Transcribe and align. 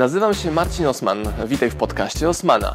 Nazywam 0.00 0.34
się 0.34 0.50
Marcin 0.50 0.86
Osman. 0.86 1.18
Witaj 1.46 1.70
w 1.70 1.76
podcaście 1.76 2.28
Osmana. 2.28 2.72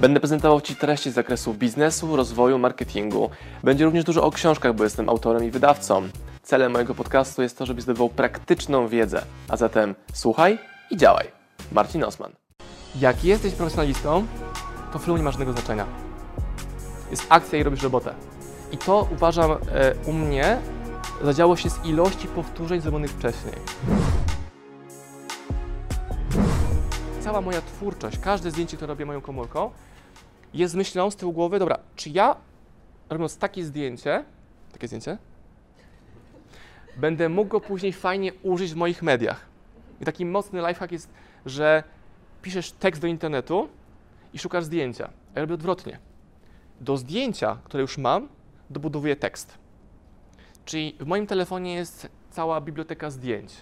Będę 0.00 0.20
prezentował 0.20 0.60
Ci 0.60 0.76
treści 0.76 1.10
z 1.10 1.14
zakresu 1.14 1.54
biznesu, 1.54 2.16
rozwoju, 2.16 2.58
marketingu. 2.58 3.30
Będzie 3.64 3.84
również 3.84 4.04
dużo 4.04 4.24
o 4.24 4.30
książkach, 4.30 4.74
bo 4.74 4.84
jestem 4.84 5.08
autorem 5.08 5.44
i 5.44 5.50
wydawcą. 5.50 6.08
Celem 6.42 6.72
mojego 6.72 6.94
podcastu 6.94 7.42
jest 7.42 7.58
to, 7.58 7.66
żebyś 7.66 7.84
zdobywał 7.84 8.08
praktyczną 8.08 8.88
wiedzę. 8.88 9.22
A 9.48 9.56
zatem 9.56 9.94
słuchaj 10.12 10.58
i 10.90 10.96
działaj. 10.96 11.26
Marcin 11.72 12.04
Osman. 12.04 12.32
Jak 13.00 13.24
jesteś 13.24 13.54
profesjonalistą, 13.54 14.26
to 14.92 14.98
flow 14.98 15.18
nie 15.18 15.24
ma 15.24 15.30
żadnego 15.30 15.52
znaczenia. 15.52 15.86
Jest 17.10 17.26
akcja 17.28 17.58
i 17.58 17.62
robisz 17.62 17.82
robotę. 17.82 18.14
I 18.72 18.78
to 18.78 19.08
uważam 19.12 19.50
e, 19.50 19.56
u 20.06 20.12
mnie 20.12 20.58
zadziało 21.22 21.56
się 21.56 21.70
z 21.70 21.84
ilości 21.84 22.28
powtórzeń 22.28 22.80
zrobionych 22.80 23.10
wcześniej. 23.10 23.54
Cała 27.32 27.42
moja 27.42 27.62
twórczość, 27.62 28.18
każde 28.18 28.50
zdjęcie, 28.50 28.76
które 28.76 28.88
robię 28.88 29.06
moją 29.06 29.20
komórką, 29.20 29.70
jest 30.54 30.74
myślą 30.74 31.10
z 31.10 31.16
tyłu 31.16 31.32
głowy, 31.32 31.58
dobra, 31.58 31.78
czy 31.96 32.10
ja 32.10 32.36
robiąc 33.10 33.38
takie 33.38 33.64
zdjęcie, 33.64 34.24
takie 34.72 34.86
zdjęcie, 34.86 35.18
będę 36.96 37.28
mógł 37.28 37.50
go 37.50 37.60
później 37.60 37.92
fajnie 37.92 38.32
użyć 38.42 38.72
w 38.72 38.76
moich 38.76 39.02
mediach. 39.02 39.46
I 40.00 40.04
taki 40.04 40.26
mocny 40.26 40.60
lifehack 40.60 40.92
jest, 40.92 41.10
że 41.46 41.82
piszesz 42.42 42.72
tekst 42.72 43.02
do 43.02 43.06
internetu 43.06 43.68
i 44.32 44.38
szukasz 44.38 44.64
zdjęcia. 44.64 45.10
A 45.34 45.38
ja 45.38 45.40
robię 45.40 45.54
odwrotnie. 45.54 45.98
Do 46.80 46.96
zdjęcia, 46.96 47.58
które 47.64 47.80
już 47.80 47.98
mam, 47.98 48.28
dobudowuję 48.70 49.16
tekst. 49.16 49.58
Czyli 50.64 50.96
w 51.00 51.06
moim 51.06 51.26
telefonie 51.26 51.74
jest 51.74 52.08
cała 52.30 52.60
biblioteka 52.60 53.10
zdjęć. 53.10 53.52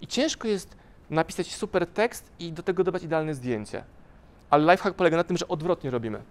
I 0.00 0.06
ciężko 0.06 0.48
jest 0.48 0.77
napisać 1.10 1.54
super 1.54 1.86
tekst 1.86 2.30
i 2.38 2.52
do 2.52 2.62
tego 2.62 2.84
dodać 2.84 3.02
idealne 3.02 3.34
zdjęcie. 3.34 3.84
Ale 4.50 4.72
lifehack 4.72 4.96
polega 4.96 5.16
na 5.16 5.24
tym, 5.24 5.36
że 5.36 5.48
odwrotnie 5.48 5.90
robimy. 5.90 6.22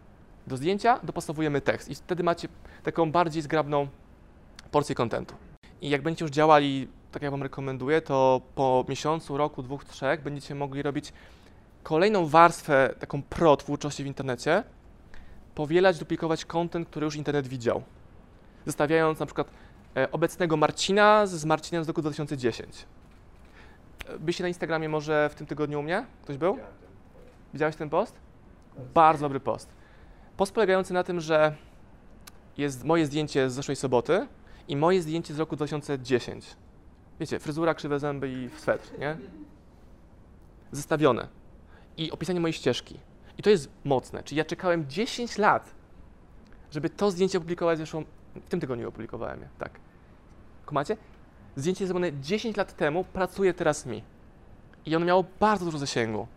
Do 0.48 0.58
zdjęcia 0.58 1.00
dopasowujemy 1.04 1.62
tekst 1.62 1.90
i 1.90 1.96
wtedy 1.96 2.24
macie 2.24 2.48
taką 2.84 3.12
bardziej 3.12 3.42
zgrabną 3.42 3.88
porcję 4.72 4.96
kontentu. 4.96 5.36
I 5.82 5.90
jak 5.90 6.02
będziecie 6.02 6.26
już 6.26 6.32
działali, 6.32 6.88
tak 7.12 7.22
jak 7.22 7.32
Wam 7.32 7.44
rekomenduję, 7.44 8.02
to 8.02 8.42
po 8.56 8.86
miesiącu, 8.90 9.38
roku, 9.38 9.64
dwóch, 9.64 9.86
trzech 9.86 10.22
będziecie 10.24 10.56
mogli 10.56 10.82
robić 10.82 11.14
kolejną 11.84 12.28
warstwę, 12.28 12.94
taką 13.00 13.22
pro 13.22 13.58
twórczości 13.58 14.04
w 14.04 14.08
internecie, 14.08 14.64
powielać, 15.56 16.00
duplikować 16.00 16.46
kontent, 16.46 16.88
który 16.88 17.06
już 17.06 17.16
internet 17.16 17.48
widział. 17.48 17.84
Zestawiając 18.66 19.20
na 19.20 19.26
przykład 19.26 19.48
e, 19.98 20.12
obecnego 20.12 20.58
Marcina 20.58 21.26
z 21.26 21.46
Marcinem 21.46 21.84
z 21.84 21.88
roku 21.88 22.02
2010. 22.02 22.86
Byliście 24.20 24.44
na 24.44 24.48
Instagramie 24.48 24.90
może 24.90 25.30
w 25.30 25.36
tym 25.36 25.48
tygodniu 25.48 25.80
u 25.80 25.84
mnie? 25.84 26.06
Ktoś 26.22 26.38
był? 26.38 26.58
Widziałeś 27.54 27.76
ten 27.76 27.90
post? 27.90 28.20
Bardzo 28.94 29.26
dobry 29.26 29.40
post. 29.40 29.70
Post 30.38 30.54
polegający 30.54 30.94
na 30.94 31.04
tym, 31.04 31.20
że 31.20 31.56
jest 32.58 32.84
moje 32.84 33.06
zdjęcie 33.06 33.50
z 33.50 33.54
zeszłej 33.54 33.76
soboty 33.76 34.28
i 34.68 34.76
moje 34.76 35.02
zdjęcie 35.02 35.34
z 35.34 35.40
roku 35.40 35.56
2010. 35.56 36.56
Wiecie, 37.20 37.40
fryzura, 37.40 37.74
krzywe 37.74 38.00
zęby 38.00 38.30
i 38.30 38.50
swetr, 38.58 39.00
nie? 39.00 39.18
Zestawione. 40.72 41.28
I 41.98 42.12
opisanie 42.12 42.40
mojej 42.40 42.54
ścieżki. 42.54 43.00
I 43.38 43.44
to 43.44 43.50
jest 43.50 43.70
mocne. 43.86 44.24
Czyli 44.24 44.38
ja 44.38 44.46
czekałem 44.46 44.90
10 44.90 45.38
lat, 45.38 45.76
żeby 46.72 46.90
to 46.90 47.12
zdjęcie 47.12 47.38
opublikować. 47.38 47.78
Zresztą 47.78 48.04
w 48.36 48.50
tym 48.50 48.60
tygodniu 48.60 48.90
opublikowałem 48.90 49.42
je, 49.42 49.50
tak. 49.60 49.80
Kumacie? 50.66 50.98
Zdjęcie 51.58 51.88
zrobione 51.88 52.20
10 52.22 52.58
lat 52.58 52.76
temu 52.76 53.04
pracuje 53.04 53.54
teraz 53.54 53.86
mi. 53.86 54.04
I 54.86 54.96
ono 54.96 55.06
miało 55.06 55.24
bardzo 55.40 55.66
dużo 55.66 55.78
zasięgu. 55.78 56.28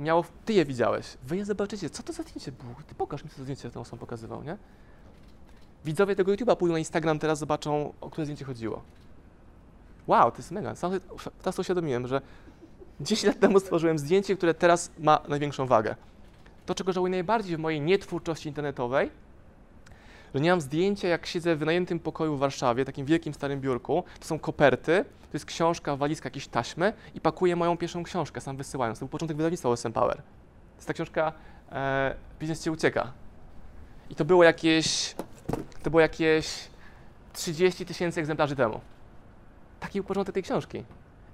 Miało, 0.00 0.24
ty 0.44 0.52
je 0.52 0.64
widziałeś. 0.64 1.16
Wy 1.22 1.36
je 1.36 1.44
zobaczycie. 1.44 1.90
Co 1.90 2.02
to 2.02 2.12
za 2.12 2.22
zdjęcie 2.22 2.52
było? 2.52 2.74
Ty 2.86 2.94
pokaż 2.94 3.24
mi, 3.24 3.30
co 3.30 3.36
to 3.36 3.42
zdjęcie 3.42 3.70
tą 3.70 3.80
osobą 3.80 4.00
pokazywał, 4.00 4.42
nie? 4.42 4.56
Widzowie 5.84 6.16
tego 6.16 6.32
YouTube'a 6.32 6.56
pójdą 6.56 6.72
na 6.72 6.78
Instagram, 6.78 7.18
teraz 7.18 7.38
zobaczą, 7.38 7.92
o 8.00 8.10
które 8.10 8.24
zdjęcie 8.24 8.44
chodziło. 8.44 8.82
Wow, 10.06 10.30
to 10.30 10.36
jest 10.36 10.50
mega. 10.50 10.74
Sam 10.74 10.92
teraz 11.42 11.58
uświadomiłem, 11.58 12.06
że 12.06 12.20
10 13.00 13.24
lat 13.24 13.40
temu 13.40 13.60
stworzyłem 13.60 13.98
zdjęcie, 13.98 14.36
które 14.36 14.54
teraz 14.54 14.90
ma 14.98 15.20
największą 15.28 15.66
wagę. 15.66 15.96
To, 16.66 16.74
czego 16.74 16.92
żałuję 16.92 17.10
najbardziej 17.10 17.56
w 17.56 17.60
mojej 17.60 17.80
nietwórczości 17.80 18.48
internetowej, 18.48 19.10
że 20.34 20.40
nie 20.40 20.50
mam 20.50 20.60
zdjęcia, 20.60 21.08
jak 21.08 21.26
siedzę 21.26 21.56
w 21.56 21.58
wynajętym 21.58 22.00
pokoju 22.00 22.36
w 22.36 22.38
Warszawie, 22.38 22.84
takim 22.84 23.06
wielkim 23.06 23.34
starym 23.34 23.60
biurku. 23.60 24.04
To 24.20 24.26
są 24.26 24.38
koperty, 24.38 25.04
to 25.04 25.30
jest 25.32 25.46
książka, 25.46 25.96
walizka, 25.96 26.26
jakieś 26.26 26.48
taśmy 26.48 26.92
i 27.14 27.20
pakuję 27.20 27.56
moją 27.56 27.76
pierwszą 27.76 28.02
książkę, 28.02 28.40
sam 28.40 28.56
wysyłając. 28.56 28.98
To 28.98 29.04
był 29.04 29.08
początek 29.08 29.36
wydawnictwa 29.36 29.68
OSM 29.68 29.92
Power. 29.92 30.16
To 30.16 30.76
jest 30.76 30.88
ta 30.88 30.94
książka 30.94 31.32
e, 31.72 32.14
Biznes 32.40 32.62
Cię 32.62 32.72
ucieka. 32.72 33.12
I 34.10 34.14
to 34.14 34.24
było 34.24 34.44
jakieś, 34.44 35.14
to 35.82 35.90
było 35.90 36.00
jakieś 36.00 36.68
30 37.32 37.86
tysięcy 37.86 38.20
egzemplarzy 38.20 38.56
temu. 38.56 38.80
Taki 39.80 39.98
był 39.98 40.08
początek 40.08 40.34
tej 40.34 40.42
książki. 40.42 40.84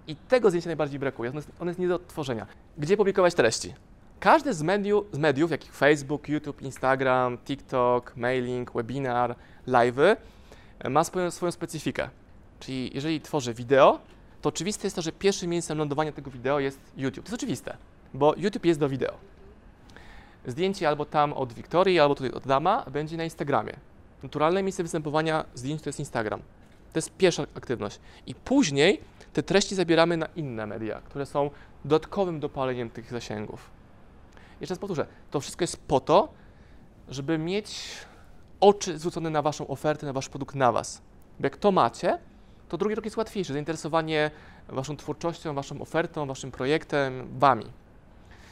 I 0.06 0.16
tego 0.16 0.50
zdjęcia 0.50 0.68
najbardziej 0.68 0.98
brakuje. 0.98 1.30
Ono 1.30 1.38
jest, 1.38 1.50
ono 1.60 1.70
jest 1.70 1.80
nie 1.80 1.88
do 1.88 1.94
odtworzenia. 1.94 2.46
Gdzie 2.78 2.96
publikować 2.96 3.34
treści? 3.34 3.74
Każdy 4.20 4.54
z, 4.54 4.62
mediu, 4.62 5.06
z 5.12 5.18
mediów, 5.18 5.50
jak 5.50 5.64
Facebook, 5.64 6.28
YouTube, 6.28 6.62
Instagram, 6.62 7.38
TikTok, 7.38 8.16
mailing, 8.16 8.72
webinar, 8.72 9.36
live'y, 9.68 10.16
ma 10.90 11.04
swoją, 11.04 11.30
swoją 11.30 11.52
specyfikę. 11.52 12.08
Czyli 12.60 12.90
jeżeli 12.94 13.20
tworzę 13.20 13.54
wideo, 13.54 14.00
to 14.42 14.48
oczywiste 14.48 14.86
jest 14.86 14.96
to, 14.96 15.02
że 15.02 15.12
pierwszym 15.12 15.50
miejscem 15.50 15.78
lądowania 15.78 16.12
tego 16.12 16.30
wideo 16.30 16.60
jest 16.60 16.80
YouTube. 16.96 17.24
To 17.24 17.30
jest 17.30 17.42
oczywiste, 17.42 17.76
bo 18.14 18.34
YouTube 18.36 18.64
jest 18.64 18.80
do 18.80 18.88
wideo. 18.88 19.14
Zdjęcie 20.46 20.88
albo 20.88 21.04
tam 21.04 21.32
od 21.32 21.52
Wiktorii, 21.52 22.00
albo 22.00 22.14
tutaj 22.14 22.32
od 22.32 22.46
Dama 22.46 22.84
będzie 22.90 23.16
na 23.16 23.24
Instagramie. 23.24 23.76
Naturalne 24.22 24.62
miejsce 24.62 24.82
występowania 24.82 25.44
zdjęć 25.54 25.82
to 25.82 25.88
jest 25.88 25.98
Instagram. 25.98 26.40
To 26.92 26.98
jest 26.98 27.16
pierwsza 27.16 27.42
aktywność. 27.54 28.00
I 28.26 28.34
później 28.34 29.00
te 29.32 29.42
treści 29.42 29.74
zabieramy 29.74 30.16
na 30.16 30.26
inne 30.36 30.66
media, 30.66 31.00
które 31.00 31.26
są 31.26 31.50
dodatkowym 31.84 32.40
dopaleniem 32.40 32.90
tych 32.90 33.10
zasięgów. 33.10 33.73
Jeszcze 34.60 34.74
raz 34.74 34.78
powtórzę, 34.78 35.06
to 35.30 35.40
wszystko 35.40 35.62
jest 35.62 35.76
po 35.76 36.00
to, 36.00 36.28
żeby 37.08 37.38
mieć 37.38 37.80
oczy 38.60 38.98
zwrócone 38.98 39.30
na 39.30 39.42
Waszą 39.42 39.66
ofertę, 39.66 40.06
na 40.06 40.12
Wasz 40.12 40.28
produkt, 40.28 40.54
na 40.54 40.72
Was. 40.72 41.02
Bo 41.40 41.46
jak 41.46 41.56
to 41.56 41.72
macie, 41.72 42.18
to 42.68 42.78
drugi 42.78 42.94
rok 42.94 43.04
jest 43.04 43.16
łatwiejszy. 43.16 43.52
Zainteresowanie 43.52 44.30
Waszą 44.68 44.96
twórczością, 44.96 45.54
Waszą 45.54 45.80
ofertą, 45.80 46.26
Waszym 46.26 46.50
projektem, 46.50 47.38
Wami. 47.38 47.66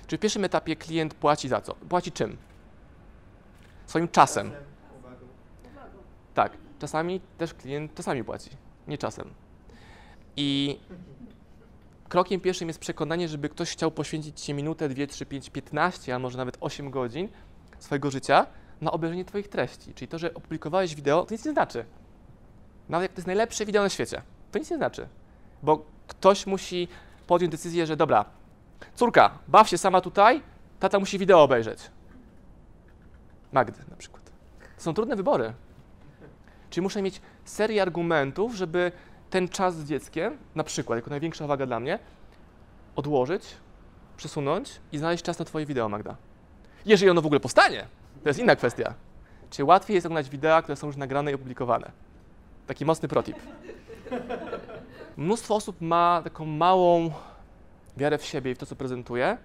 Czyli 0.06 0.18
w 0.18 0.20
pierwszym 0.20 0.44
etapie 0.44 0.76
klient 0.76 1.14
płaci 1.14 1.48
za 1.48 1.60
co? 1.60 1.74
Płaci 1.74 2.12
czym? 2.12 2.36
Swoim 3.86 4.08
czasem. 4.08 4.52
Tak, 6.34 6.52
czasami 6.78 7.20
też 7.38 7.54
klient 7.54 7.94
czasami 7.94 8.24
płaci, 8.24 8.50
nie 8.88 8.98
czasem. 8.98 9.30
I 10.36 10.78
krokiem 12.12 12.40
pierwszym 12.40 12.68
jest 12.68 12.80
przekonanie, 12.80 13.28
żeby 13.28 13.48
ktoś 13.48 13.70
chciał 13.70 13.90
poświęcić 13.90 14.40
Ci 14.40 14.54
minutę, 14.54 14.88
2, 14.88 15.06
3, 15.06 15.26
5, 15.26 15.50
15, 15.50 16.14
a 16.14 16.18
może 16.18 16.38
nawet 16.38 16.56
8 16.60 16.90
godzin 16.90 17.28
swojego 17.78 18.10
życia 18.10 18.46
na 18.80 18.90
obejrzenie 18.92 19.24
Twoich 19.24 19.48
treści. 19.48 19.94
Czyli 19.94 20.08
to, 20.08 20.18
że 20.18 20.34
opublikowałeś 20.34 20.94
wideo, 20.94 21.26
to 21.26 21.34
nic 21.34 21.44
nie 21.44 21.52
znaczy. 21.52 21.84
Nawet 22.88 23.02
jak 23.02 23.12
to 23.12 23.18
jest 23.18 23.26
najlepsze 23.26 23.66
wideo 23.66 23.82
na 23.82 23.88
świecie, 23.88 24.22
to 24.50 24.58
nic 24.58 24.70
nie 24.70 24.76
znaczy. 24.76 25.08
Bo 25.62 25.84
ktoś 26.06 26.46
musi 26.46 26.88
podjąć 27.26 27.52
decyzję, 27.52 27.86
że 27.86 27.96
dobra, 27.96 28.24
córka, 28.94 29.38
baw 29.48 29.68
się 29.68 29.78
sama 29.78 30.00
tutaj, 30.00 30.42
tata 30.80 30.98
musi 30.98 31.18
wideo 31.18 31.42
obejrzeć. 31.42 31.78
Magdy 33.52 33.78
na 33.90 33.96
przykład. 33.96 34.22
To 34.76 34.82
są 34.82 34.94
trudne 34.94 35.16
wybory. 35.16 35.52
Czyli 36.70 36.82
muszę 36.82 37.02
mieć 37.02 37.20
serię 37.44 37.82
argumentów, 37.82 38.54
żeby 38.54 38.92
ten 39.32 39.48
czas 39.48 39.76
z 39.76 39.84
dzieckiem, 39.84 40.38
na 40.54 40.64
przykład, 40.64 40.96
jako 40.96 41.10
największa 41.10 41.46
waga 41.46 41.66
dla 41.66 41.80
mnie, 41.80 41.98
odłożyć, 42.96 43.42
przesunąć 44.16 44.80
i 44.92 44.98
znaleźć 44.98 45.24
czas 45.24 45.38
na 45.38 45.44
Twoje 45.44 45.66
wideo, 45.66 45.88
Magda. 45.88 46.16
Jeżeli 46.86 47.10
ono 47.10 47.22
w 47.22 47.26
ogóle 47.26 47.40
powstanie, 47.40 47.86
to 48.22 48.28
jest 48.28 48.40
inna 48.40 48.56
kwestia. 48.56 48.94
Czyli 49.50 49.64
łatwiej 49.64 49.94
jest 49.94 50.06
oglądać 50.06 50.30
wideo, 50.30 50.62
które 50.62 50.76
są 50.76 50.86
już 50.86 50.96
nagrane 50.96 51.30
i 51.30 51.34
opublikowane. 51.34 51.90
Taki 52.66 52.84
mocny 52.84 53.08
protip. 53.08 53.36
Mnóstwo 55.16 55.54
osób 55.54 55.80
ma 55.80 56.20
taką 56.24 56.44
małą 56.46 57.10
wiarę 57.96 58.18
w 58.18 58.24
siebie 58.24 58.50
i 58.50 58.54
w 58.54 58.58
to, 58.58 58.66
co 58.66 58.76
prezentuje, 58.76 59.38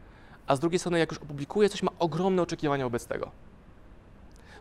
a 0.48 0.56
z 0.56 0.60
drugiej 0.60 0.80
strony, 0.80 1.00
jak 1.00 1.12
już 1.12 1.20
opublikuje 1.20 1.70
coś, 1.70 1.84
ma 1.84 1.92
ogromne 2.00 2.42
oczekiwania 2.42 2.84
wobec 2.84 3.06
tego. 3.06 3.32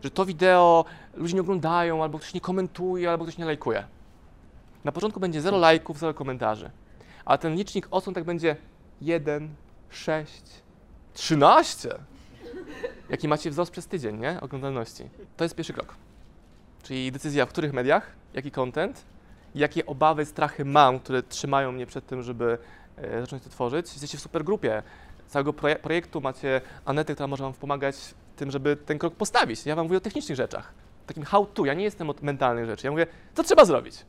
Że 0.03 0.11
to 0.11 0.25
wideo 0.25 0.85
ludzie 1.13 1.35
nie 1.35 1.41
oglądają, 1.41 2.03
albo 2.03 2.17
ktoś 2.17 2.33
nie 2.33 2.41
komentuje, 2.41 3.11
albo 3.11 3.23
ktoś 3.23 3.37
nie 3.37 3.45
lajkuje. 3.45 3.96
Na 4.87 4.91
początku 4.91 5.19
będzie 5.19 5.41
0 5.41 5.57
lajków, 5.57 5.99
0 5.99 6.13
komentarzy. 6.13 6.71
A 7.25 7.37
ten 7.37 7.55
licznik 7.55 7.87
ocen 7.91 8.13
tak 8.13 8.23
będzie 8.23 8.55
1, 9.01 9.49
6, 9.89 10.43
13. 11.13 11.89
Jaki 13.09 13.27
macie 13.27 13.49
wzrost 13.51 13.71
przez 13.71 13.87
tydzień, 13.87 14.19
nie? 14.19 14.41
Oglądalności. 14.41 15.09
To 15.37 15.43
jest 15.43 15.55
pierwszy 15.55 15.73
krok. 15.73 15.95
Czyli 16.83 17.11
decyzja 17.11 17.45
w 17.45 17.49
których 17.49 17.73
mediach, 17.73 18.11
jaki 18.33 18.51
content, 18.51 19.05
jakie 19.55 19.85
obawy, 19.85 20.25
strachy 20.25 20.65
mam, 20.65 20.99
które 20.99 21.23
trzymają 21.23 21.71
mnie 21.71 21.85
przed 21.85 22.07
tym, 22.07 22.21
żeby 22.21 22.57
e, 22.97 23.21
zacząć 23.21 23.43
to 23.43 23.49
tworzyć. 23.49 23.91
Jesteście 23.91 24.17
w 24.17 24.21
super 24.21 24.43
grupie 24.43 24.83
całego 25.27 25.53
proje 25.53 25.75
projektu, 25.75 26.21
macie 26.21 26.61
Anetę, 26.85 27.13
która 27.13 27.27
może 27.27 27.43
Wam 27.43 27.53
pomagać 27.53 27.95
w 27.95 28.13
tym, 28.35 28.51
żeby 28.51 28.75
ten 28.75 28.99
krok 28.99 29.15
postawić. 29.15 29.65
Ja 29.65 29.75
Wam 29.75 29.85
mówię 29.85 29.97
o 29.97 30.01
technicznych 30.01 30.35
rzeczach, 30.35 30.73
takim 31.07 31.23
how 31.23 31.45
to. 31.45 31.65
Ja 31.65 31.73
nie 31.73 31.83
jestem 31.83 32.09
od 32.09 32.21
mentalnych 32.21 32.65
rzeczy. 32.65 32.87
Ja 32.87 32.91
mówię, 32.91 33.07
co 33.33 33.43
trzeba 33.43 33.65
zrobić. 33.65 34.05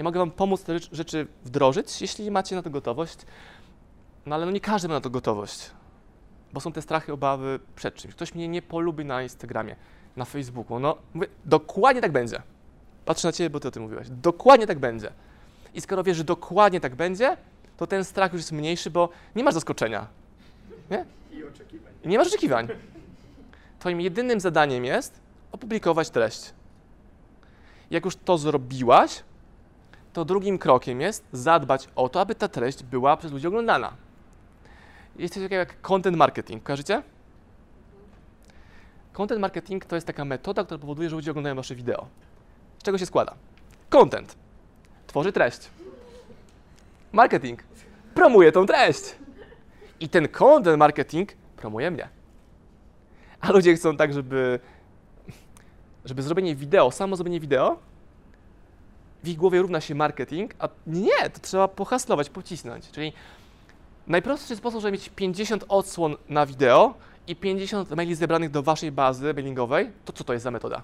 I 0.00 0.02
mogę 0.02 0.18
Wam 0.18 0.30
pomóc 0.30 0.62
te 0.62 0.78
rzeczy 0.92 1.26
wdrożyć, 1.44 2.00
jeśli 2.00 2.30
macie 2.30 2.56
na 2.56 2.62
to 2.62 2.70
gotowość. 2.70 3.18
No 4.26 4.34
ale 4.34 4.46
no 4.46 4.52
nie 4.52 4.60
każdy 4.60 4.88
ma 4.88 4.94
na 4.94 5.00
to 5.00 5.10
gotowość, 5.10 5.70
bo 6.52 6.60
są 6.60 6.72
te 6.72 6.82
strachy, 6.82 7.12
obawy 7.12 7.60
przed 7.76 7.94
czymś. 7.94 8.14
Ktoś 8.14 8.34
mnie 8.34 8.48
nie 8.48 8.62
polubi 8.62 9.04
na 9.04 9.22
Instagramie, 9.22 9.76
na 10.16 10.24
Facebooku. 10.24 10.80
No, 10.80 10.96
mówię, 11.14 11.28
dokładnie 11.44 12.02
tak 12.02 12.12
będzie. 12.12 12.42
Patrzę 13.04 13.28
na 13.28 13.32
Ciebie, 13.32 13.50
bo 13.50 13.60
Ty 13.60 13.68
o 13.68 13.70
tym 13.70 13.82
mówiłaś. 13.82 14.06
Dokładnie 14.10 14.66
tak 14.66 14.78
będzie. 14.78 15.12
I 15.74 15.80
skoro 15.80 16.02
wiesz, 16.02 16.16
że 16.16 16.24
dokładnie 16.24 16.80
tak 16.80 16.94
będzie, 16.94 17.36
to 17.76 17.86
ten 17.86 18.04
strach 18.04 18.32
już 18.32 18.40
jest 18.40 18.52
mniejszy, 18.52 18.90
bo 18.90 19.08
nie 19.36 19.44
masz 19.44 19.54
zaskoczenia. 19.54 20.06
Nie? 20.90 21.04
I 21.32 21.44
oczekiwań. 21.44 21.92
Nie 22.04 22.18
masz 22.18 22.28
oczekiwań. 22.28 22.68
Twoim 23.78 24.00
jedynym 24.00 24.40
zadaniem 24.40 24.84
jest 24.84 25.20
opublikować 25.52 26.10
treść. 26.10 26.52
Jak 27.90 28.04
już 28.04 28.16
to 28.16 28.38
zrobiłaś, 28.38 29.22
to 30.12 30.24
drugim 30.24 30.58
krokiem 30.58 31.00
jest 31.00 31.24
zadbać 31.32 31.88
o 31.96 32.08
to, 32.08 32.20
aby 32.20 32.34
ta 32.34 32.48
treść 32.48 32.82
była 32.82 33.16
przez 33.16 33.32
ludzi 33.32 33.46
oglądana. 33.46 33.92
Jest 35.16 35.34
coś 35.34 35.42
takiego 35.42 35.58
jak 35.58 35.80
content 35.80 36.16
marketing. 36.16 36.62
Kojarzycie? 36.62 37.02
Content 39.12 39.40
marketing 39.40 39.84
to 39.84 39.94
jest 39.94 40.06
taka 40.06 40.24
metoda, 40.24 40.64
która 40.64 40.78
powoduje, 40.78 41.10
że 41.10 41.16
ludzie 41.16 41.30
oglądają 41.30 41.56
wasze 41.56 41.74
wideo. 41.74 42.06
Z 42.78 42.82
czego 42.82 42.98
się 42.98 43.06
składa? 43.06 43.34
Content 43.88 44.36
tworzy 45.06 45.32
treść. 45.32 45.70
Marketing 47.12 47.62
promuje 48.14 48.52
tą 48.52 48.66
treść. 48.66 49.14
I 50.00 50.08
ten 50.08 50.28
content 50.28 50.78
marketing 50.78 51.32
promuje 51.56 51.90
mnie. 51.90 52.08
A 53.40 53.52
ludzie 53.52 53.74
chcą 53.74 53.96
tak, 53.96 54.12
żeby, 54.12 54.60
żeby 56.04 56.22
zrobienie 56.22 56.56
wideo, 56.56 56.90
samo 56.90 57.16
zrobienie 57.16 57.40
wideo 57.40 57.78
w 59.24 59.28
ich 59.28 59.36
głowie 59.36 59.62
równa 59.62 59.80
się 59.80 59.94
marketing, 59.94 60.54
a 60.58 60.68
nie, 60.86 61.30
to 61.32 61.40
trzeba 61.42 61.68
pohaslować, 61.68 62.30
pocisnąć. 62.30 62.90
Czyli 62.90 63.12
najprostszy 64.06 64.56
sposób, 64.56 64.80
żeby 64.80 64.92
mieć 64.92 65.08
50 65.08 65.64
odsłon 65.68 66.16
na 66.28 66.46
wideo 66.46 66.94
i 67.26 67.36
50 67.36 67.90
maili 67.90 68.14
zebranych 68.14 68.50
do 68.50 68.62
waszej 68.62 68.92
bazy 68.92 69.34
mailingowej, 69.34 69.90
to 70.04 70.12
co 70.12 70.24
to 70.24 70.32
jest 70.32 70.42
za 70.42 70.50
metoda? 70.50 70.82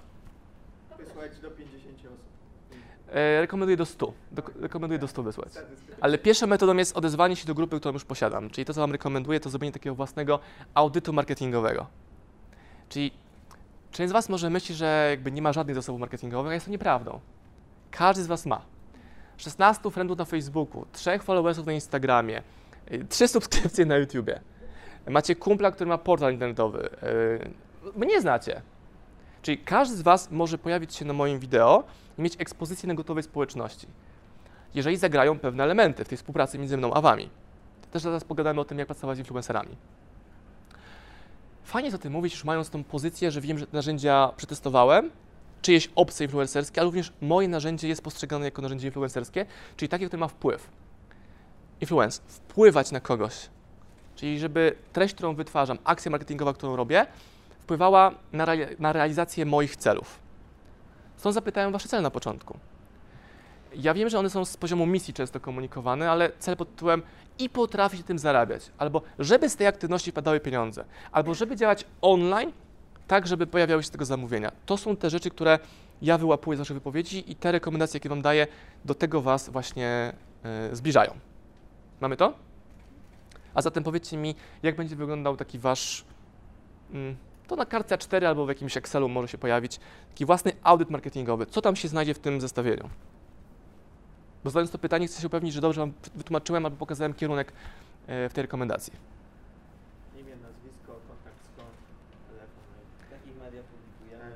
Wysłać 0.97 1.39
do 1.39 1.51
50 1.51 1.99
osób. 1.99 2.19
E, 3.11 3.41
rekomenduję 3.41 3.77
do 3.77 3.85
100. 3.85 4.13
Do, 4.31 4.43
rekomenduję 4.59 4.99
do 4.99 5.07
100 5.07 5.23
wysłać. 5.23 5.49
Ale 6.01 6.17
pierwszą 6.17 6.47
metodą 6.47 6.77
jest 6.77 6.97
odezwanie 6.97 7.35
się 7.35 7.47
do 7.47 7.53
grupy, 7.53 7.79
którą 7.79 7.93
już 7.93 8.05
posiadam. 8.05 8.49
Czyli 8.49 8.65
to, 8.65 8.73
co 8.73 8.81
Wam 8.81 8.91
rekomenduję, 8.91 9.39
to 9.39 9.49
zrobienie 9.49 9.71
takiego 9.71 9.95
własnego 9.95 10.39
audytu 10.73 11.13
marketingowego. 11.13 11.87
Czyli 12.89 13.11
część 13.91 14.09
z 14.09 14.13
Was 14.13 14.29
może 14.29 14.49
myśli, 14.49 14.75
że 14.75 15.07
jakby 15.09 15.31
nie 15.31 15.41
ma 15.41 15.53
żadnych 15.53 15.75
zasobów 15.75 16.01
marketingowych, 16.01 16.51
a 16.51 16.53
jest 16.53 16.65
to 16.65 16.71
nieprawdą. 16.71 17.19
Każdy 17.91 18.23
z 18.23 18.27
Was 18.27 18.45
ma. 18.45 18.61
16 19.37 19.91
friendów 19.91 20.17
na 20.17 20.25
Facebooku, 20.25 20.85
3 20.91 21.19
followersów 21.19 21.65
na 21.65 21.73
Instagramie, 21.73 22.41
3 23.09 23.27
subskrypcje 23.27 23.85
na 23.85 23.97
YouTubie. 23.97 24.39
Macie 25.09 25.35
kumpla, 25.35 25.71
który 25.71 25.87
ma 25.87 25.97
portal 25.97 26.33
internetowy. 26.33 26.89
Yy, 27.83 27.91
mnie 27.95 28.21
znacie. 28.21 28.61
Czyli 29.41 29.57
każdy 29.57 29.95
z 29.95 30.01
Was 30.01 30.31
może 30.31 30.57
pojawić 30.57 30.95
się 30.95 31.05
na 31.05 31.13
moim 31.13 31.39
wideo 31.39 31.83
i 32.17 32.21
mieć 32.21 32.35
ekspozycję 32.39 32.87
na 32.87 32.93
gotowej 32.93 33.23
społeczności. 33.23 33.87
Jeżeli 34.75 34.97
zagrają 34.97 35.39
pewne 35.39 35.63
elementy 35.63 36.05
w 36.05 36.07
tej 36.07 36.17
współpracy 36.17 36.59
między 36.59 36.77
mną 36.77 36.93
a 36.93 37.01
Wami. 37.01 37.29
Też 37.91 38.01
zaraz 38.01 38.23
pogadamy 38.23 38.61
o 38.61 38.65
tym, 38.65 38.79
jak 38.79 38.87
pracować 38.87 39.17
z 39.17 39.19
influencerami. 39.19 39.75
Fajnie 41.63 41.87
jest 41.87 41.95
o 41.95 42.01
tym 42.01 42.13
mówić, 42.13 42.33
już 42.33 42.43
mając 42.43 42.69
tą 42.69 42.83
pozycję, 42.83 43.31
że 43.31 43.41
wiem, 43.41 43.57
że 43.57 43.65
narzędzia 43.73 44.31
przetestowałem, 44.37 45.11
czyjeś 45.67 45.89
opcje 45.95 46.25
influencerskie, 46.25 46.81
ale 46.81 46.85
również 46.85 47.13
moje 47.21 47.47
narzędzie 47.47 47.87
jest 47.87 48.01
postrzegane 48.01 48.45
jako 48.45 48.61
narzędzie 48.61 48.87
influencerskie, 48.87 49.45
czyli 49.77 49.89
takie, 49.89 50.07
które 50.07 50.19
ma 50.19 50.27
wpływ. 50.27 50.69
Influence, 51.81 52.21
wpływać 52.27 52.91
na 52.91 52.99
kogoś. 52.99 53.49
Czyli 54.15 54.39
żeby 54.39 54.75
treść, 54.93 55.13
którą 55.13 55.35
wytwarzam, 55.35 55.77
akcja 55.83 56.11
marketingowa, 56.11 56.53
którą 56.53 56.75
robię, 56.75 57.05
wpływała 57.59 58.11
na, 58.33 58.45
rea 58.45 58.67
na 58.79 58.93
realizację 58.93 59.45
moich 59.45 59.75
celów. 59.75 60.19
Stąd 61.17 61.35
zapytałem 61.35 61.71
Wasze 61.71 61.89
cele 61.89 62.01
na 62.01 62.11
początku. 62.11 62.59
Ja 63.75 63.93
wiem, 63.93 64.09
że 64.09 64.19
one 64.19 64.29
są 64.29 64.45
z 64.45 64.57
poziomu 64.57 64.85
misji 64.85 65.13
często 65.13 65.39
komunikowane, 65.39 66.11
ale 66.11 66.31
cel 66.39 66.57
pod 66.57 66.69
tytułem 66.69 67.01
i 67.39 67.49
potrafić 67.49 68.05
tym 68.05 68.19
zarabiać, 68.19 68.71
albo 68.77 69.01
żeby 69.19 69.49
z 69.49 69.55
tej 69.55 69.67
aktywności 69.67 70.13
padały 70.13 70.39
pieniądze, 70.39 70.85
albo 71.11 71.33
żeby 71.33 71.55
działać 71.55 71.85
online, 72.01 72.51
tak 73.07 73.27
żeby 73.27 73.47
pojawiały 73.47 73.83
się 73.83 73.89
tego 73.89 74.05
zamówienia. 74.05 74.51
To 74.65 74.77
są 74.77 74.95
te 74.95 75.09
rzeczy, 75.09 75.29
które 75.29 75.59
ja 76.01 76.17
wyłapuję 76.17 76.57
z 76.57 76.59
Waszych 76.59 76.77
wypowiedzi 76.77 77.31
i 77.31 77.35
te 77.35 77.51
rekomendacje, 77.51 77.97
jakie 77.97 78.09
Wam 78.09 78.21
daję, 78.21 78.47
do 78.85 78.95
tego 78.95 79.21
Was 79.21 79.49
właśnie 79.49 80.13
yy, 80.69 80.75
zbliżają. 80.75 81.11
Mamy 82.01 82.17
to? 82.17 82.33
A 83.53 83.61
zatem 83.61 83.83
powiedzcie 83.83 84.17
mi, 84.17 84.35
jak 84.63 84.75
będzie 84.75 84.95
wyglądał 84.95 85.37
taki 85.37 85.59
Wasz 85.59 86.05
mm, 86.93 87.15
to 87.47 87.55
na 87.55 87.65
kartce 87.65 87.97
A4 87.97 88.25
albo 88.25 88.45
w 88.45 88.49
jakimś 88.49 88.77
Excelu 88.77 89.09
może 89.09 89.27
się 89.27 89.37
pojawić 89.37 89.79
taki 90.09 90.25
własny 90.25 90.51
audyt 90.63 90.89
marketingowy. 90.89 91.45
Co 91.45 91.61
tam 91.61 91.75
się 91.75 91.87
znajdzie 91.87 92.13
w 92.13 92.19
tym 92.19 92.41
zestawieniu? 92.41 92.89
Bo 94.43 94.49
zadając 94.49 94.71
to 94.71 94.77
pytanie, 94.77 95.07
chcę 95.07 95.21
się 95.21 95.27
upewnić, 95.27 95.53
że 95.53 95.61
dobrze 95.61 95.81
Wam 95.81 95.93
wytłumaczyłem 96.15 96.65
albo 96.65 96.77
pokazałem 96.77 97.13
kierunek 97.13 97.53
e, 98.07 98.29
w 98.29 98.33
tej 98.33 98.41
rekomendacji. 98.41 98.93
Imię, 100.15 100.35
nazwisko, 100.43 100.91
kontakt 101.07 101.39
skąd, 101.53 101.75
telefon. 102.27 102.63
W 103.07 103.11
jakich 103.11 103.41
mediach 103.43 103.65
publikujemy, 103.65 104.35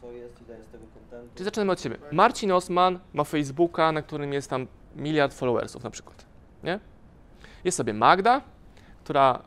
co 0.00 0.12
jest, 0.12 0.42
ile 0.46 0.58
jest 0.58 0.72
tego 0.72 0.84
kontentu. 0.94 1.25
Czyli 1.36 1.44
zaczynamy 1.44 1.72
od 1.72 1.80
siebie. 1.80 1.96
Marcin 2.12 2.52
Osman 2.52 2.98
ma 3.14 3.24
Facebooka, 3.24 3.92
na 3.92 4.02
którym 4.02 4.32
jest 4.32 4.50
tam 4.50 4.66
miliard 4.96 5.34
followersów 5.34 5.84
na 5.84 5.90
przykład. 5.90 6.26
Nie? 6.64 6.80
Jest 7.64 7.76
sobie 7.76 7.94
Magda, 7.94 8.40
która 9.04 9.42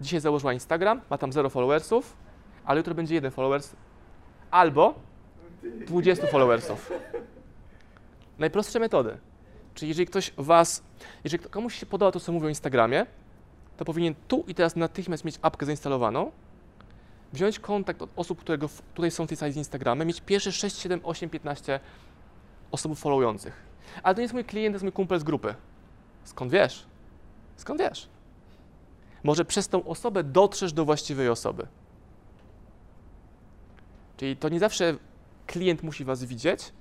dzisiaj 0.00 0.20
założyła 0.20 0.52
Instagram, 0.52 1.00
ma 1.10 1.18
tam 1.18 1.32
0 1.32 1.50
followersów, 1.50 2.16
ale 2.64 2.78
jutro 2.78 2.94
będzie 2.94 3.14
jeden 3.14 3.30
followers 3.30 3.76
albo 4.50 4.94
20 5.86 6.26
followersów. 6.26 6.92
Najprostsze 8.38 8.78
metody. 8.78 9.18
Czyli 9.74 9.88
jeżeli 9.88 10.06
ktoś 10.06 10.32
was, 10.36 10.82
jeżeli 11.24 11.44
komuś 11.44 11.74
się 11.74 11.86
podoba 11.86 12.12
to, 12.12 12.20
co 12.20 12.32
mówię 12.32 12.46
o 12.46 12.48
Instagramie, 12.48 13.06
to 13.76 13.84
powinien 13.84 14.14
tu 14.28 14.44
i 14.48 14.54
teraz 14.54 14.76
natychmiast 14.76 15.24
mieć 15.24 15.38
apkę 15.42 15.66
zainstalowaną, 15.66 16.32
wziąć 17.36 17.58
kontakt 17.58 18.02
od 18.02 18.10
osób, 18.16 18.40
które 18.40 18.58
tutaj 18.94 19.10
są 19.10 19.24
w 19.24 19.28
tej 19.28 19.36
sali 19.36 19.52
z 19.52 19.56
Instagramem, 19.56 20.08
mieć 20.08 20.20
pierwsze 20.20 20.52
6, 20.52 20.78
7, 20.78 21.00
8, 21.02 21.30
15 21.30 21.80
osób 22.70 22.98
followujących. 22.98 23.62
Ale 24.02 24.14
to 24.14 24.20
nie 24.20 24.24
jest 24.24 24.34
mój 24.34 24.44
klient, 24.44 24.72
to 24.72 24.74
jest 24.74 24.82
mój 24.82 24.92
kumpel 24.92 25.20
z 25.20 25.24
grupy. 25.24 25.54
Skąd 26.24 26.52
wiesz? 26.52 26.86
Skąd 27.56 27.80
wiesz? 27.80 28.08
Może 29.24 29.44
przez 29.44 29.68
tą 29.68 29.84
osobę 29.84 30.24
dotrzesz 30.24 30.72
do 30.72 30.84
właściwej 30.84 31.28
osoby. 31.28 31.66
Czyli 34.16 34.36
to 34.36 34.48
nie 34.48 34.58
zawsze 34.58 34.96
klient 35.46 35.82
musi 35.82 36.04
Was 36.04 36.24
widzieć, 36.24 36.72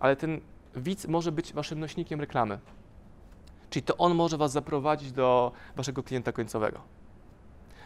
ale 0.00 0.16
ten 0.16 0.40
widz 0.76 1.06
może 1.06 1.32
być 1.32 1.52
Waszym 1.52 1.80
nośnikiem 1.80 2.20
reklamy. 2.20 2.58
Czyli 3.70 3.82
to 3.82 3.96
on 3.96 4.14
może 4.14 4.36
Was 4.36 4.52
zaprowadzić 4.52 5.12
do 5.12 5.52
Waszego 5.76 6.02
klienta 6.02 6.32
końcowego. 6.32 6.80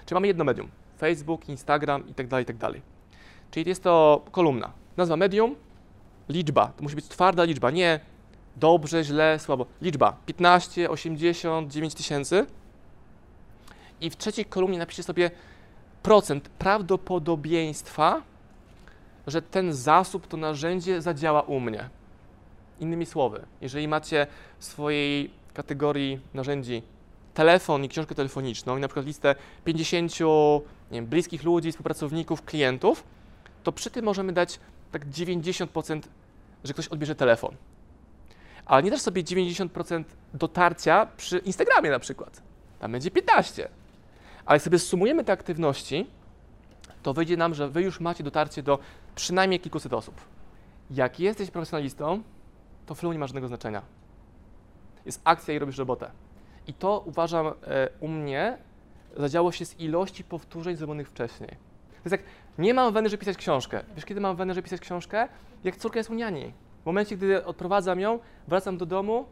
Czyli 0.07 0.15
mamy 0.15 0.27
jedno 0.27 0.45
medium. 0.45 0.69
Facebook, 1.00 1.49
Instagram 1.49 2.09
itd., 2.09 2.28
tak 2.28 2.40
itd. 2.40 2.59
Tak 2.59 2.83
Czyli 3.50 3.69
jest 3.69 3.83
to 3.83 4.25
kolumna. 4.33 4.73
Nazwa 4.97 5.16
medium, 5.16 5.57
liczba. 6.28 6.73
To 6.76 6.83
musi 6.83 6.97
być 6.97 7.09
twarda 7.09 7.45
liczba, 7.45 7.71
nie 7.71 8.00
dobrze, 8.57 9.04
źle, 9.04 9.38
słabo. 9.38 9.66
Liczba 9.83 10.16
15, 10.26 10.90
80, 10.90 11.73
9 11.73 11.95
tysięcy 11.95 12.47
i 14.00 14.11
w 14.11 14.16
trzeciej 14.16 14.45
kolumnie 14.45 14.78
napiszcie 14.78 15.02
sobie 15.02 15.30
procent 16.02 16.49
prawdopodobieństwa, 16.49 18.23
że 19.26 19.42
ten 19.42 19.73
zasób, 19.73 20.26
to 20.26 20.37
narzędzie 20.37 21.02
zadziała 21.02 21.42
u 21.42 21.61
mnie. 21.61 21.88
Innymi 22.80 23.07
słowy, 23.07 23.47
jeżeli 23.61 23.88
macie 23.88 24.26
w 24.59 24.64
swojej 24.64 25.30
kategorii 25.54 26.21
narzędzi 26.35 26.83
telefon 27.35 27.85
i 27.85 27.88
książkę 27.88 28.14
telefoniczną 28.14 28.76
i 28.76 28.80
na 28.80 28.88
przykład 28.88 29.07
listę 29.07 29.35
50 29.64 30.12
wiem, 30.97 31.06
bliskich 31.06 31.42
ludzi, 31.42 31.73
współpracowników, 31.73 32.42
klientów, 32.42 33.04
to 33.62 33.73
przy 33.73 33.90
tym 33.90 34.04
możemy 34.04 34.32
dać 34.32 34.61
tak 34.92 35.06
90%, 35.06 36.00
że 36.64 36.73
ktoś 36.73 36.88
odbierze 36.88 37.14
telefon. 37.14 37.56
Ale 38.66 38.82
nie 38.82 38.90
dasz 38.90 39.00
sobie 39.00 39.25
90% 39.25 40.04
dotarcia 40.35 41.06
przy 41.16 41.38
Instagramie 41.38 41.90
na 41.90 41.99
przykład. 41.99 42.42
Tam 42.78 42.92
będzie 42.92 43.11
15. 43.11 43.68
Ale 44.47 44.56
jak 44.56 44.62
sobie 44.62 44.78
sumujemy 44.78 45.25
te 45.25 45.32
aktywności, 45.32 46.06
to 47.02 47.14
wyjdzie 47.14 47.37
nam, 47.37 47.54
że 47.54 47.68
wy 47.68 47.82
już 47.82 48.00
macie 48.00 48.25
dotarcie 48.25 48.62
do 48.62 48.78
przynajmniej 49.14 49.61
kilkuset 49.61 49.92
osób. 49.92 50.14
Jak 50.90 51.20
jesteś 51.20 51.50
profesjonalistą, 51.50 52.23
to 52.87 52.94
flow 52.94 53.12
nie 53.12 53.18
ma 53.18 53.26
żadnego 53.26 53.49
znaczenia. 53.49 53.82
Jest 55.06 55.20
akcja 55.25 55.54
i 55.54 55.59
robisz 55.59 55.78
robotę. 55.78 56.11
I 56.66 56.75
to 56.75 57.02
uważam 57.06 57.47
e, 57.47 57.52
u 58.00 58.09
mnie 58.09 58.59
zadziało 59.17 59.52
się 59.52 59.64
z 59.64 59.81
ilości 59.81 60.25
powtórzeń 60.25 60.76
zrobionych 60.76 61.09
wcześniej. 61.09 61.50
To 61.90 62.05
jest 62.05 62.12
jak, 62.12 62.23
nie 62.59 62.75
mam 62.75 62.93
weny, 62.93 63.09
żeby 63.09 63.21
pisać 63.21 63.37
książkę. 63.37 63.85
Wiesz, 63.95 64.05
kiedy 64.05 64.21
mam 64.21 64.37
weny, 64.37 64.55
żeby 64.55 64.62
pisać 64.62 64.81
książkę? 64.81 65.29
Jak 65.64 65.76
córka 65.76 65.99
jest 65.99 66.11
u 66.11 66.14
niani. 66.14 66.52
W 66.83 66.87
momencie, 66.87 67.17
gdy 67.17 67.45
odprowadzam 67.45 68.00
ją, 68.00 68.19
wracam 68.49 68.79
do 68.79 68.87
domu 68.87 69.25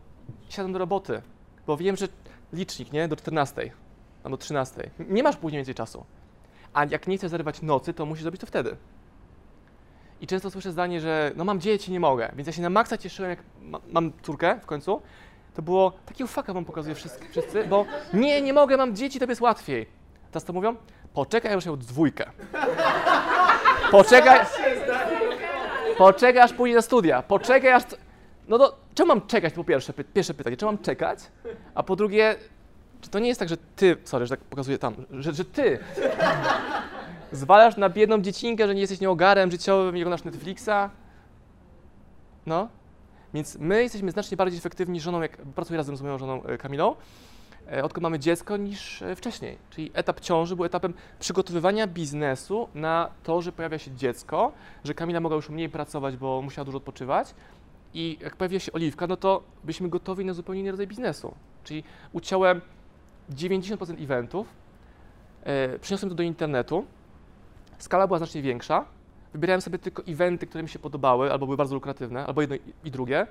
siadam 0.48 0.72
do 0.72 0.78
roboty. 0.78 1.22
Bo 1.66 1.76
wiem, 1.76 1.96
że 1.96 2.08
licznik, 2.52 2.92
nie? 2.92 3.08
Do 3.08 3.16
14 3.16 3.70
albo 4.24 4.36
13. 4.36 4.90
Nie 4.98 5.22
masz 5.22 5.36
później 5.36 5.58
więcej 5.58 5.74
czasu. 5.74 6.04
A 6.74 6.84
jak 6.84 7.06
nie 7.06 7.16
chcesz 7.16 7.30
zarywać 7.30 7.62
nocy, 7.62 7.94
to 7.94 8.06
musisz 8.06 8.22
zrobić 8.22 8.40
to 8.40 8.46
wtedy. 8.46 8.76
I 10.20 10.26
często 10.26 10.50
słyszę 10.50 10.72
zdanie, 10.72 11.00
że 11.00 11.32
no 11.36 11.44
mam 11.44 11.60
dzieci, 11.60 11.92
nie 11.92 12.00
mogę. 12.00 12.32
Więc 12.36 12.46
ja 12.46 12.52
się 12.52 12.62
na 12.62 12.70
maksa 12.70 12.98
cieszyłem, 12.98 13.30
jak 13.30 13.42
ma, 13.62 13.80
mam 13.90 14.12
córkę 14.22 14.60
w 14.62 14.66
końcu. 14.66 15.02
To 15.54 15.62
było, 15.62 15.92
takiego 16.06 16.28
faka 16.28 16.52
wam 16.52 16.64
pokazuję 16.64 16.94
wszyscy, 16.94 17.64
bo 17.68 17.84
nie, 18.14 18.42
nie 18.42 18.52
mogę, 18.52 18.76
mam 18.76 18.96
dzieci, 18.96 19.18
to 19.18 19.26
jest 19.26 19.40
łatwiej. 19.40 19.86
Teraz 20.30 20.44
to 20.44 20.52
mówią, 20.52 20.76
poczekaj, 21.14 21.52
już 21.54 21.66
ją 21.66 21.76
dwójkę. 21.76 22.30
Poczekaj, 23.90 24.46
poczekaj, 25.98 26.42
aż 26.42 26.52
pójdzie 26.52 26.76
na 26.76 26.82
studia. 26.82 27.22
Poczekaj, 27.22 27.72
aż... 27.72 27.82
No 28.48 28.58
to 28.58 28.76
czemu 28.94 29.08
mam 29.08 29.26
czekać, 29.26 29.54
po 29.54 29.64
pierwsze, 29.64 29.92
pierwsze 29.92 30.34
pytanie, 30.34 30.56
czemu 30.56 30.72
mam 30.72 30.78
czekać? 30.78 31.18
A 31.74 31.82
po 31.82 31.96
drugie, 31.96 32.36
czy 33.00 33.10
to 33.10 33.18
nie 33.18 33.28
jest 33.28 33.40
tak, 33.40 33.48
że 33.48 33.56
ty, 33.76 33.96
sorry, 34.04 34.26
że 34.26 34.36
tak 34.36 34.44
pokazuję 34.44 34.78
tam, 34.78 34.94
że, 35.10 35.32
że 35.32 35.44
ty 35.44 35.78
zwalasz 37.32 37.76
na 37.76 37.88
biedną 37.88 38.20
dziecinkę, 38.20 38.66
że 38.66 38.74
nie 38.74 38.80
jesteś 38.80 39.00
nieogarem 39.00 39.50
życiowym 39.50 39.96
i 39.96 40.02
oglądasz 40.02 40.24
Netflixa? 40.24 40.90
No. 42.46 42.68
Więc 43.34 43.58
my 43.58 43.82
jesteśmy 43.82 44.10
znacznie 44.10 44.36
bardziej 44.36 44.58
efektywni 44.58 45.00
żoną, 45.00 45.22
jak 45.22 45.36
pracuję 45.36 45.76
razem 45.76 45.96
z 45.96 46.02
moją 46.02 46.18
żoną 46.18 46.42
e, 46.42 46.58
Kamilą, 46.58 46.96
e, 47.72 47.84
odkąd 47.84 48.02
mamy 48.02 48.18
dziecko, 48.18 48.56
niż 48.56 49.02
e, 49.02 49.16
wcześniej. 49.16 49.58
Czyli 49.70 49.90
etap 49.94 50.20
ciąży 50.20 50.56
był 50.56 50.64
etapem 50.64 50.94
przygotowywania 51.18 51.86
biznesu 51.86 52.68
na 52.74 53.10
to, 53.22 53.42
że 53.42 53.52
pojawia 53.52 53.78
się 53.78 53.90
dziecko, 53.90 54.52
że 54.84 54.94
Kamila 54.94 55.20
mogła 55.20 55.36
już 55.36 55.48
mniej 55.48 55.68
pracować, 55.68 56.16
bo 56.16 56.42
musiała 56.42 56.64
dużo 56.64 56.78
odpoczywać. 56.78 57.34
I 57.94 58.18
jak 58.20 58.36
pojawia 58.36 58.60
się 58.60 58.72
oliwka, 58.72 59.06
no 59.06 59.16
to 59.16 59.42
byliśmy 59.64 59.88
gotowi 59.88 60.24
na 60.24 60.32
zupełnie 60.34 60.60
inny 60.60 60.70
rodzaj 60.70 60.86
biznesu. 60.86 61.34
Czyli 61.64 61.84
uciąłem 62.12 62.60
90% 63.30 64.04
eventów, 64.04 64.46
przeniosłem 65.80 66.10
to 66.10 66.14
do 66.16 66.22
internetu, 66.22 66.84
skala 67.78 68.06
była 68.06 68.18
znacznie 68.18 68.42
większa. 68.42 68.84
Wybierałem 69.32 69.60
sobie 69.60 69.78
tylko 69.78 70.02
eventy, 70.08 70.46
które 70.46 70.62
mi 70.62 70.68
się 70.68 70.78
podobały, 70.78 71.32
albo 71.32 71.46
były 71.46 71.56
bardzo 71.56 71.74
lukratywne, 71.74 72.26
albo 72.26 72.40
jedno 72.40 72.56
i- 72.84 72.90
drugie. 72.90 73.26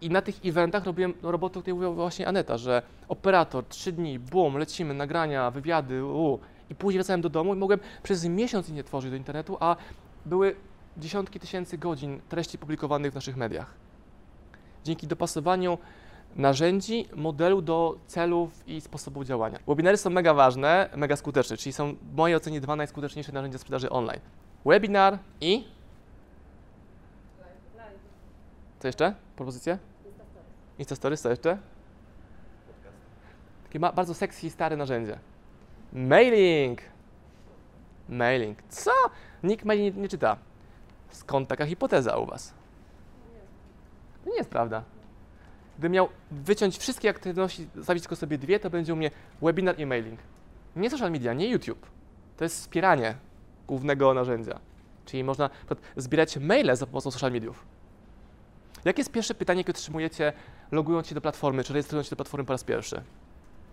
I 0.00 0.10
na 0.10 0.22
tych 0.22 0.40
eventach 0.44 0.84
robiłem 0.84 1.14
robotę, 1.22 1.58
o 1.58 1.62
której 1.62 1.74
mówiła 1.74 1.92
właśnie 1.92 2.28
Aneta, 2.28 2.58
że 2.58 2.82
operator, 3.08 3.64
trzy 3.68 3.92
dni, 3.92 4.18
bum, 4.18 4.56
lecimy, 4.56 4.94
nagrania, 4.94 5.50
wywiady, 5.50 6.04
u. 6.04 6.38
I 6.70 6.74
później 6.74 6.98
wracałem 6.98 7.20
do 7.20 7.28
domu 7.28 7.54
i 7.54 7.56
mogłem 7.58 7.80
przez 8.02 8.24
miesiąc 8.24 8.68
nie 8.68 8.84
tworzyć 8.84 9.10
do 9.10 9.16
internetu, 9.16 9.56
a 9.60 9.76
były 10.26 10.56
dziesiątki 10.96 11.40
tysięcy 11.40 11.78
godzin 11.78 12.20
treści 12.28 12.58
publikowanych 12.58 13.12
w 13.12 13.14
naszych 13.14 13.36
mediach. 13.36 13.74
Dzięki 14.84 15.06
dopasowaniu 15.06 15.78
narzędzi, 16.36 17.06
modelu 17.16 17.62
do 17.62 17.96
celów 18.06 18.68
i 18.68 18.80
sposobu 18.80 19.24
działania. 19.24 19.58
Webinary 19.66 19.96
są 19.96 20.10
mega 20.10 20.34
ważne, 20.34 20.88
mega 20.96 21.16
skuteczne, 21.16 21.56
czyli 21.56 21.72
są 21.72 21.94
w 22.12 22.16
mojej 22.16 22.36
ocenie 22.36 22.60
dwa 22.60 22.76
najskuteczniejsze 22.76 23.32
narzędzia 23.32 23.58
sprzedaży 23.58 23.90
online. 23.90 24.20
Webinar 24.64 25.18
i... 25.40 25.64
Co 28.78 28.88
jeszcze? 28.88 29.14
Propozycje? 29.36 29.78
Instastories, 30.78 31.20
co 31.20 31.30
jeszcze? 31.30 31.58
Takie 33.64 33.78
ma, 33.78 33.92
bardzo 33.92 34.14
sexy, 34.14 34.50
stare 34.50 34.76
narzędzie. 34.76 35.18
Mailing! 35.92 36.80
Mailing. 38.08 38.58
Co? 38.68 38.90
Nikt 39.42 39.64
mailing 39.64 39.96
nie, 39.96 40.02
nie 40.02 40.08
czyta. 40.08 40.36
Skąd 41.10 41.48
taka 41.48 41.66
hipoteza 41.66 42.16
u 42.16 42.26
Was? 42.26 42.54
To 44.24 44.30
nie 44.30 44.36
jest 44.36 44.50
prawda. 44.50 44.82
Gdybym 45.74 45.92
miał 45.92 46.08
wyciąć 46.30 46.78
wszystkie 46.78 47.10
aktywności, 47.10 47.68
zostawić 47.74 48.02
tylko 48.02 48.16
sobie 48.16 48.38
dwie, 48.38 48.60
to 48.60 48.70
będzie 48.70 48.92
u 48.92 48.96
mnie 48.96 49.10
webinar 49.42 49.78
i 49.78 49.86
mailing. 49.86 50.20
Nie 50.76 50.90
social 50.90 51.10
media, 51.10 51.32
nie 51.32 51.48
YouTube. 51.48 51.86
To 52.36 52.44
jest 52.44 52.56
wspieranie 52.56 53.14
głównego 53.72 54.14
narzędzia. 54.14 54.58
Czyli 55.04 55.24
można 55.24 55.50
zbierać 55.96 56.36
maile 56.36 56.76
za 56.76 56.86
pomocą 56.86 57.10
social 57.10 57.32
mediów. 57.32 57.66
Jakie 58.84 59.00
jest 59.00 59.12
pierwsze 59.12 59.34
pytanie, 59.34 59.60
jakie 59.60 59.72
otrzymujecie 59.72 60.32
logując 60.72 61.06
się 61.06 61.14
do 61.14 61.20
platformy, 61.20 61.64
czy 61.64 61.72
rejestrując 61.72 62.06
się 62.06 62.10
do 62.10 62.16
platformy 62.16 62.44
po 62.44 62.52
raz 62.52 62.64
pierwszy? 62.64 63.02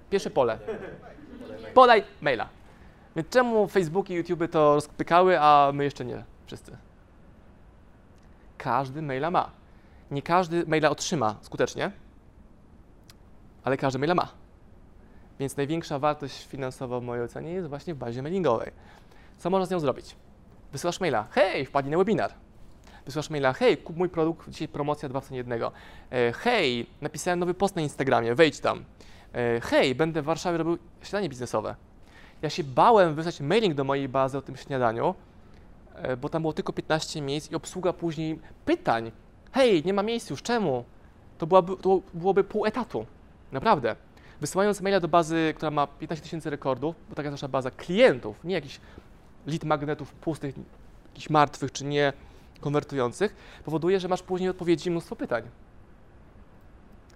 Pierwsze 0.10 0.30
pole. 0.30 0.60
Podaj 1.74 2.04
maila. 2.22 2.50
Więc 3.16 3.30
czemu 3.30 3.68
Facebook 3.68 4.10
i 4.10 4.14
YouTube 4.14 4.52
to 4.52 4.76
rozpykały, 4.76 5.40
a 5.40 5.72
my 5.74 5.84
jeszcze 5.84 6.06
nie 6.06 6.24
wszyscy? 6.46 6.78
Każdy 8.58 9.02
maila 9.02 9.32
ma. 9.32 9.52
Nie 10.12 10.22
każdy 10.22 10.66
maila 10.68 10.90
otrzyma 10.90 11.36
skutecznie, 11.42 11.92
ale 13.64 13.78
każdy 13.78 14.00
maila 14.00 14.16
ma. 14.16 14.28
Więc 15.40 15.58
największa 15.58 16.00
wartość 16.00 16.48
finansowa 16.48 17.00
w 17.00 17.04
mojej 17.04 17.24
ocenie 17.24 17.52
jest 17.52 17.68
właśnie 17.68 17.94
w 17.94 17.98
bazie 17.98 18.22
mailingowej. 18.22 18.72
Co 19.40 19.50
można 19.50 19.66
z 19.66 19.72
nią 19.72 19.80
zrobić? 19.80 20.16
Wysyłasz 20.72 21.00
maila, 21.00 21.28
hej, 21.32 21.66
wpadnij 21.66 21.92
na 21.92 21.98
webinar. 21.98 22.32
Wysyłasz 23.06 23.30
maila, 23.30 23.54
hej, 23.54 23.78
kup 23.78 23.98
mój 23.98 24.10
produkt, 24.10 24.50
dzisiaj 24.50 24.68
promocja 24.68 25.10
dwa 25.10 25.20
w 25.20 25.26
cenie 25.26 25.38
jednego. 25.38 25.72
E, 26.12 26.32
hej, 26.32 26.88
napisałem 27.02 27.40
nowy 27.40 27.54
post 27.54 27.76
na 27.76 27.82
Instagramie, 27.82 28.36
wejdź 28.36 28.60
tam. 28.60 28.84
E, 29.34 29.62
hej, 29.62 29.96
będę 29.96 30.22
w 30.22 30.26
Warszawie 30.26 30.58
robił 30.58 30.78
śniadanie 31.02 31.30
biznesowe. 31.30 31.76
Ja 32.42 32.50
się 32.50 32.64
bałem 32.64 33.16
wysłać 33.16 33.42
mailing 33.42 33.76
do 33.76 33.84
mojej 33.84 34.10
bazy 34.10 34.38
o 34.38 34.42
tym 34.42 34.56
śniadaniu, 34.58 35.16
e, 35.96 36.18
bo 36.18 36.30
tam 36.30 36.42
było 36.42 36.54
tylko 36.54 36.74
15 36.74 37.22
miejsc 37.22 37.52
i 37.52 37.56
obsługa 37.56 37.94
później 37.94 38.40
pytań. 38.66 39.12
Hej, 39.52 39.84
nie 39.86 39.94
ma 39.94 40.04
miejsc 40.04 40.30
już, 40.30 40.42
czemu? 40.42 40.84
To, 41.38 41.48
byłaby, 41.48 41.78
to 41.78 42.02
byłoby 42.14 42.44
pół 42.44 42.66
etatu. 42.66 43.06
Naprawdę. 43.52 43.96
Wysyłając 44.42 44.82
maila 44.82 45.00
do 45.00 45.08
bazy, 45.08 45.54
która 45.56 45.72
ma 45.72 45.88
15 45.88 46.24
tysięcy 46.24 46.50
rekordów, 46.50 46.96
bo 47.10 47.16
taka 47.16 47.30
jest 47.30 47.34
nasza 47.34 47.48
baza 47.48 47.72
klientów, 47.72 48.44
nie 48.44 48.54
jakichś 48.54 48.80
lead 49.48 49.64
magnetów 49.64 50.14
pustych, 50.14 50.56
jakichś 51.08 51.30
martwych 51.30 51.72
czy 51.72 51.86
nie 51.86 52.14
konwertujących, 52.62 53.36
powoduje, 53.66 54.00
że 54.00 54.08
masz 54.08 54.24
później 54.24 54.50
odpowiedzi 54.50 54.92
mnóstwo 54.92 55.16
pytań. 55.16 55.44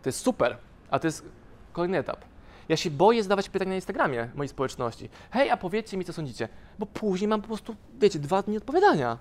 To 0.02 0.10
jest 0.10 0.20
super, 0.20 0.58
a 0.90 1.00
to 1.00 1.08
jest 1.08 1.26
kolejny 1.74 1.98
etap. 1.98 2.26
Ja 2.70 2.78
się 2.78 2.92
boję 2.92 3.24
zadawać 3.24 3.50
pytań 3.50 3.68
na 3.68 3.76
Instagramie 3.76 4.30
mojej 4.36 4.50
społeczności. 4.50 5.10
Hej, 5.32 5.50
a 5.50 5.58
powiedzcie 5.58 5.98
mi, 5.98 6.06
co 6.06 6.14
sądzicie. 6.14 6.50
Bo 6.80 6.86
później 6.86 7.28
mam 7.28 7.42
po 7.42 7.48
prostu, 7.48 7.76
wiecie, 8.00 8.20
dwa 8.20 8.42
dni 8.42 8.58
odpowiadania. 8.58 9.18